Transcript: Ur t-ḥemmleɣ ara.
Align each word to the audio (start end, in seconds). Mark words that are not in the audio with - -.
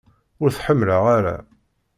Ur 0.41 0.49
t-ḥemmleɣ 0.51 1.03
ara. 1.17 1.37